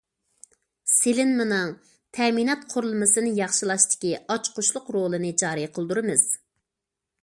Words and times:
سېلىنمىنىڭ 0.93 1.75
تەمىنات 2.19 2.65
قۇرۇلمىسىنى 2.73 3.35
ياخشىلاشتىكى 3.43 4.17
ئاچقۇچلۇق 4.25 4.93
رولىنى 4.99 5.35
جارى 5.45 5.73
قىلدۇرىمىز. 5.79 6.31